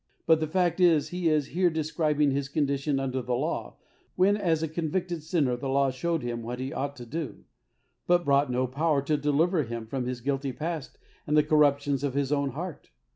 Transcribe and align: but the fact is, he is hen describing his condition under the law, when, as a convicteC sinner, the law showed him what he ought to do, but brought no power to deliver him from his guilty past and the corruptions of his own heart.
but 0.25 0.39
the 0.39 0.47
fact 0.47 0.79
is, 0.79 1.09
he 1.09 1.29
is 1.29 1.49
hen 1.49 1.71
describing 1.73 2.31
his 2.31 2.49
condition 2.49 2.99
under 2.99 3.21
the 3.21 3.35
law, 3.35 3.77
when, 4.15 4.35
as 4.35 4.63
a 4.63 4.67
convicteC 4.67 5.21
sinner, 5.21 5.55
the 5.55 5.69
law 5.69 5.91
showed 5.91 6.23
him 6.23 6.41
what 6.41 6.57
he 6.59 6.73
ought 6.73 6.95
to 6.95 7.05
do, 7.05 7.45
but 8.07 8.25
brought 8.25 8.49
no 8.49 8.65
power 8.65 9.03
to 9.03 9.15
deliver 9.15 9.61
him 9.63 9.85
from 9.85 10.05
his 10.07 10.19
guilty 10.19 10.51
past 10.53 10.97
and 11.27 11.37
the 11.37 11.43
corruptions 11.43 12.03
of 12.03 12.15
his 12.15 12.31
own 12.31 12.49
heart. 12.53 12.89